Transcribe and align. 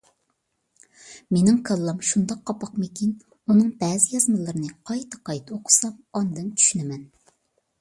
مېنىڭ 1.35 1.59
كاللام 1.69 1.99
شۇنداق 2.11 2.41
قاپاقمىكىن، 2.51 3.11
ئۇنىڭ 3.35 3.69
بەزى 3.83 4.09
يازمىلىرىنى 4.15 4.73
قايتا-قايتا 4.91 5.55
ئوقۇسام 5.59 5.95
ئاندىن 6.21 6.49
چۈشىنىمەن. 6.59 7.07